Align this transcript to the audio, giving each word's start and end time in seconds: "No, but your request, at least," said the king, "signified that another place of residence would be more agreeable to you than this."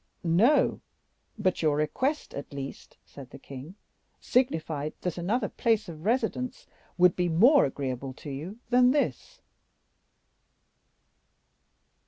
"No, 0.23 0.81
but 1.37 1.61
your 1.61 1.75
request, 1.77 2.33
at 2.33 2.51
least," 2.51 2.97
said 3.05 3.29
the 3.29 3.37
king, 3.37 3.75
"signified 4.19 4.93
that 5.01 5.15
another 5.15 5.47
place 5.47 5.87
of 5.87 6.05
residence 6.05 6.65
would 6.97 7.15
be 7.15 7.29
more 7.29 7.65
agreeable 7.65 8.13
to 8.13 8.31
you 8.31 8.57
than 8.71 8.89
this." 8.93 9.41